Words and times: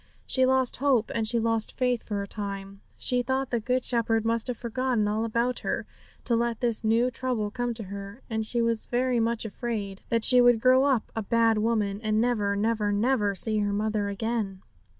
She 0.25 0.47
lost 0.47 0.77
hope 0.77 1.11
and 1.13 1.27
she 1.27 1.37
lost 1.37 1.77
faith 1.77 2.01
for 2.01 2.23
a 2.23 2.27
time. 2.27 2.81
She 2.97 3.21
thought 3.21 3.51
the 3.51 3.59
Good 3.59 3.85
Shepherd 3.85 4.25
must 4.25 4.47
have 4.47 4.57
forgotten 4.57 5.07
all 5.07 5.23
about 5.25 5.59
her, 5.59 5.85
to 6.23 6.35
let 6.35 6.59
this 6.59 6.83
new 6.83 7.11
trouble 7.11 7.51
come 7.51 7.75
to 7.75 7.83
her. 7.83 8.23
And 8.27 8.43
she 8.43 8.63
was 8.63 8.87
very 8.87 9.19
much 9.19 9.45
afraid 9.45 10.01
that 10.09 10.23
she 10.25 10.41
would 10.41 10.59
grow 10.59 10.85
up 10.85 11.11
a 11.15 11.21
bad 11.21 11.59
woman, 11.59 12.01
and 12.01 12.19
never, 12.19 12.55
never, 12.55 12.91
never 12.91 13.35
see 13.35 13.59
her 13.59 13.73
mother 13.73 14.09
again. 14.09 14.63